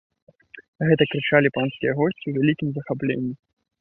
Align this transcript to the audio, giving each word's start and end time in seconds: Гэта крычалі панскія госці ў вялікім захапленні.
Гэта 0.91 1.03
крычалі 1.11 1.51
панскія 1.57 1.93
госці 1.99 2.23
ў 2.29 2.33
вялікім 2.39 2.69
захапленні. 2.79 3.33